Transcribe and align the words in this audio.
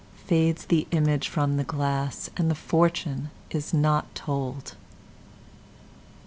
Fades 0.25 0.65
the 0.65 0.87
image 0.89 1.27
from 1.29 1.57
the 1.57 1.63
glass, 1.63 2.27
And 2.35 2.49
the 2.49 2.55
fortune 2.55 3.29
is 3.51 3.71
not 3.71 4.15
told. 4.15 4.73